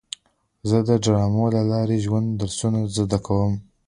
زه 0.69 0.77
د 0.87 0.89
ډرامو 1.03 1.45
له 1.55 1.61
لارې 1.71 1.97
د 1.99 2.03
ژوند 2.05 2.27
درسونه 2.41 2.79
زده 2.95 3.19
کوم. 3.25 3.53